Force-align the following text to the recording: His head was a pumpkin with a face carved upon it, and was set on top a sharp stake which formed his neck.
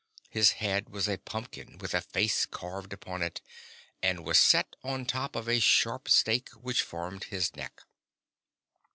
His 0.31 0.53
head 0.53 0.89
was 0.89 1.07
a 1.07 1.19
pumpkin 1.19 1.77
with 1.77 1.93
a 1.93 2.01
face 2.01 2.47
carved 2.47 2.91
upon 2.91 3.21
it, 3.21 3.39
and 4.01 4.25
was 4.25 4.39
set 4.39 4.75
on 4.83 5.05
top 5.05 5.35
a 5.35 5.59
sharp 5.59 6.09
stake 6.09 6.49
which 6.53 6.81
formed 6.81 7.25
his 7.25 7.55
neck. 7.55 7.83